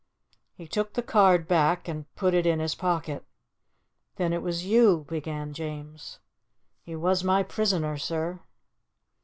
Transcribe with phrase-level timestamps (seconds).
[0.55, 3.23] He took the card back, and put it in his pocket.
[4.15, 6.17] "Then it was you" began James.
[6.81, 8.39] "He was my prisoner, sir."